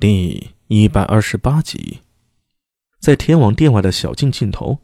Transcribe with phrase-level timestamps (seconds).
[0.00, 2.02] 第一百二十八集，
[3.00, 4.78] 在天王殿外的小径尽头，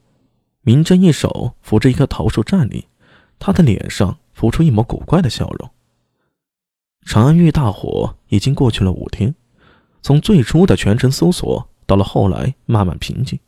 [0.62, 2.88] 明真一手扶着一棵桃树站立，
[3.38, 5.70] 他的脸上浮出一抹古怪的笑容。
[7.06, 9.36] 长安玉大火已经过去了五天，
[10.02, 13.38] 从最初的全城搜索，到了后来慢慢平静。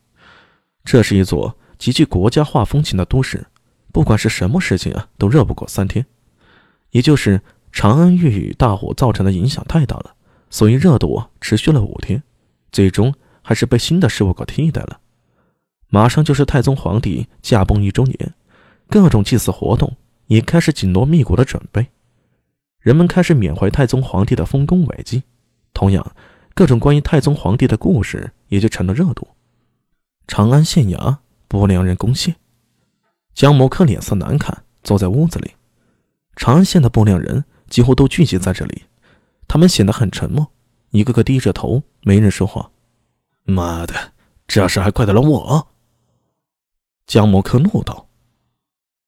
[0.84, 3.44] 这是一座极具国家化风情的都市，
[3.92, 6.06] 不管是什么事情啊，都热不过三天。
[6.90, 7.42] 也就是
[7.72, 10.14] 长安玉宇大火造成的影响太大了。
[10.50, 12.22] 所以热度持续了五天，
[12.72, 15.00] 最终还是被新的事物给替代了。
[15.88, 18.34] 马上就是太宗皇帝驾崩一周年，
[18.88, 21.88] 各种祭祀活动也开始紧锣密鼓的准备，
[22.80, 25.22] 人们开始缅怀太宗皇帝的丰功伟绩。
[25.72, 26.12] 同样，
[26.54, 29.28] 各种关于太宗皇帝的故事也就成了热度。
[30.26, 32.34] 长安县衙不良人攻陷，
[33.34, 35.52] 江某可脸色难看，坐在屋子里。
[36.34, 38.82] 长安县的不良人几乎都聚集在这里。
[39.48, 40.52] 他们显得很沉默，
[40.90, 42.70] 一个个低着头，没人说话。
[43.44, 44.12] 妈的，
[44.46, 45.68] 这事还怪得了我？
[47.06, 48.08] 江摩克怒道：“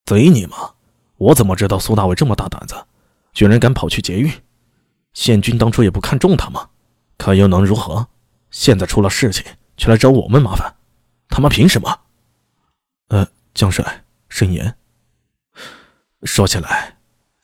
[0.07, 0.75] 贼你妈！
[1.17, 2.87] 我怎么知道苏大伟这么大胆子，
[3.33, 4.31] 居然敢跑去劫狱？
[5.15, 6.71] 县军当初也不看重他吗？
[7.17, 8.07] 可又能如何？
[8.51, 9.45] 现在出了事情，
[9.77, 10.77] 却来找我们麻烦，
[11.29, 12.01] 他妈凭什么？”
[13.09, 14.77] 呃，江帅，慎言。
[16.23, 16.99] 说起来，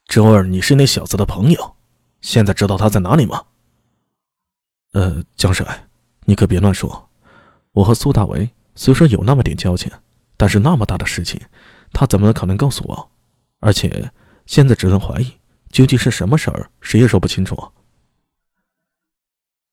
[0.06, 1.73] 周二你是那小子的朋友。
[2.24, 3.44] 现在知道他在哪里吗？
[4.94, 5.86] 呃，江帅，
[6.24, 7.10] 你可别乱说。
[7.72, 9.92] 我和苏大为虽说有那么点交情，
[10.38, 11.38] 但是那么大的事情，
[11.92, 13.10] 他怎么可能告诉我？
[13.60, 14.10] 而且
[14.46, 15.32] 现在只能怀疑，
[15.68, 17.62] 究竟是什么事儿，谁也说不清楚。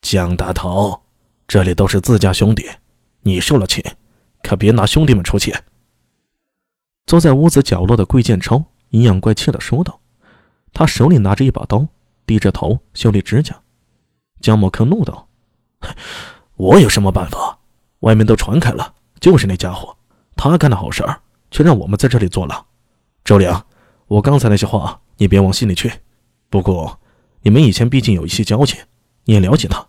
[0.02, 1.03] 江大头，
[1.47, 2.69] 这里都是自家兄弟，
[3.22, 3.81] 你受了气，
[4.44, 5.55] 可别拿兄弟们出气。
[7.05, 10.02] 坐在屋子角落的桂建超阴阳怪气的说道，
[10.73, 11.88] 他手里拿着一把刀。
[12.25, 13.55] 低着头修理指甲，
[14.39, 15.27] 江某克怒道
[16.55, 17.59] ：“我有什么办法？
[18.00, 19.95] 外面都传开了，就是那家伙，
[20.36, 22.66] 他干的好事儿，却让我们在这里坐牢。
[23.23, 23.66] 周良，
[24.07, 25.91] 我刚才那些话你别往心里去。
[26.50, 27.00] 不过，
[27.41, 28.79] 你们以前毕竟有一些交情，
[29.25, 29.88] 你也了解他，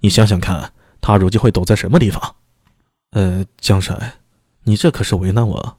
[0.00, 2.36] 你想想看，他如今会躲在什么地方？
[3.12, 4.14] 呃，江帅，
[4.64, 5.78] 你这可是为难我。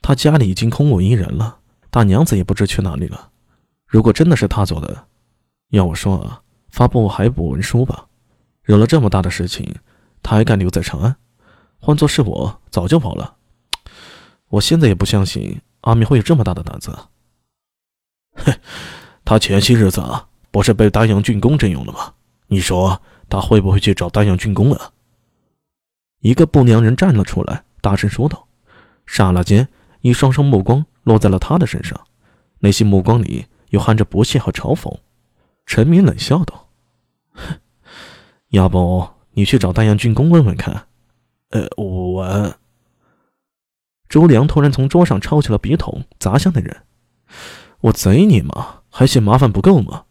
[0.00, 1.58] 他家里已经空无一人了，
[1.90, 3.30] 大娘子也不知去哪里了。
[3.86, 5.06] 如果真的是他做的，
[5.70, 8.06] 要我说啊，发布海捕文书吧，
[8.62, 9.74] 惹了这么大的事情，
[10.22, 11.16] 他还敢留在长安？
[11.78, 13.36] 换做是我，早就跑了。
[14.48, 16.96] 我现在也不相信阿米会有这么大的胆子。
[18.34, 18.52] 哼，
[19.24, 22.14] 他前些日子啊，不是被丹阳郡公征用了吗？
[22.46, 24.92] 你说他会不会去找丹阳郡公啊？
[26.20, 28.48] 一个不良人站了出来，大声说道。
[29.04, 29.68] 刹那间，
[30.00, 31.98] 一双双目光落在了他的身上，
[32.58, 34.98] 那些目光里又含着不屑和嘲讽。
[35.68, 36.70] 陈明冷笑道：“，
[38.48, 40.86] 要不你去找丹阳郡公问问看？”
[41.50, 42.54] 呃，我……
[44.08, 46.84] 周良突然从桌上抄起了笔筒，砸向那人
[47.82, 48.80] ：“我贼你妈！
[48.88, 50.06] 还嫌麻烦不够吗？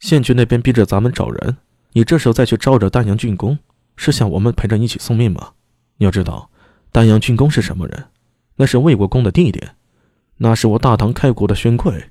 [0.00, 1.58] 县局那边逼着咱们找人，
[1.92, 3.58] 你这时候再去招惹丹阳郡公，
[3.96, 5.52] 是想我们陪着你一起送命吗？
[5.98, 6.48] 你要知道，
[6.90, 8.06] 丹阳郡公是什么人？
[8.56, 9.62] 那是魏国公的弟弟，
[10.38, 12.10] 那是我大唐开国的勋贵。”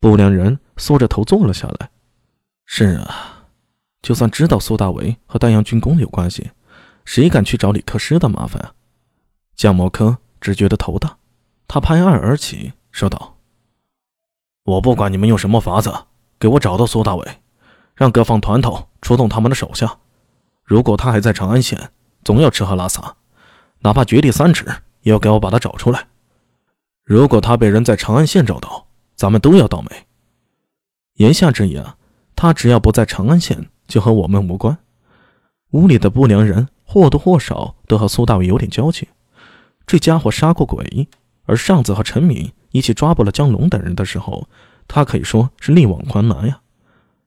[0.00, 1.90] 不良人缩着头坐了下来。
[2.66, 3.46] 是啊，
[4.02, 6.50] 就算知道苏大为和丹阳军工有关系，
[7.04, 8.72] 谁敢去找李克师的麻烦啊？
[9.54, 11.18] 江摩科只觉得头大，
[11.68, 13.36] 他拍案而起，说道
[14.64, 15.92] ：“我不管你们用什么法子，
[16.38, 17.42] 给我找到苏大伟，
[17.94, 19.98] 让各方团头出动他们的手下。
[20.64, 21.90] 如果他还在长安县，
[22.24, 23.16] 总要吃喝拉撒，
[23.80, 24.64] 哪怕掘地三尺，
[25.02, 26.08] 也要给我把他找出来。
[27.04, 30.06] 如果他被人在长安县找到，”咱们都要倒霉。
[31.14, 31.96] 言下之意啊，
[32.34, 34.76] 他只要不在长安县，就和我们无关。
[35.70, 39.06] 屋里的不良人或多或少都和苏大伟有点交情。
[39.86, 41.08] 这家伙杀过鬼，
[41.44, 44.48] 而上次和陈敏一起抓捕了江龙等人的时候，
[44.88, 46.60] 他可以说是力挽狂澜呀。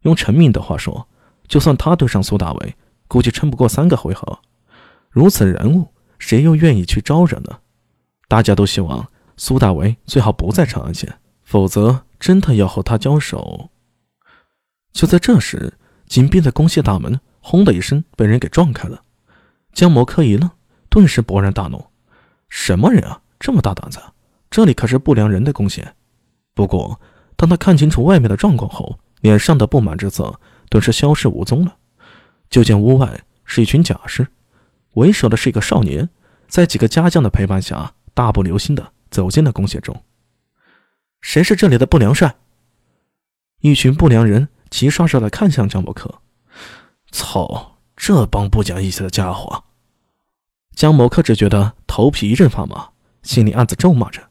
[0.02, 1.08] 用陈敏的话说，
[1.48, 2.76] 就算他对上苏大伟，
[3.08, 4.40] 估计撑不过三个回合。
[5.10, 5.88] 如此人物，
[6.20, 7.60] 谁又愿意去招惹呢？
[8.28, 9.08] 大家都希望
[9.38, 11.20] 苏大伟最好不在长安县。
[11.44, 13.70] 否则，真的要和他交手。
[14.98, 15.72] 就在这时，
[16.08, 19.00] 紧闭的公廨大门“轰”的一声被人给撞开了。
[19.72, 20.50] 江某科一愣，
[20.90, 21.86] 顿时勃然大怒
[22.50, 24.00] ：“什么人啊，这么大胆子？
[24.50, 25.84] 这里可是不良人的公廨。”
[26.56, 27.00] 不过，
[27.36, 31.78] 当他看清楚外面的状况后，脸上的不满之色顿时消失无踪了。
[32.50, 34.28] 就见屋外是一群甲士，
[34.96, 36.10] 为首的是一个少年，
[36.48, 40.04] 在几个家将的陪伴下，大步流星的走进了公廨中。
[41.22, 42.36] 谁是这里的不良帅？
[43.60, 46.22] 一群不良人齐刷刷的看向江伯克，
[47.12, 49.64] 操，这帮不讲义气的家伙！
[50.76, 52.90] 江某可只觉得头皮一阵发麻，
[53.24, 54.30] 心里暗自咒骂着，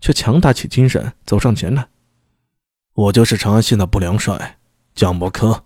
[0.00, 1.88] 却强打起精神走上前来。
[2.94, 4.58] 我就是长安县的不良帅，
[4.94, 5.64] 江某科。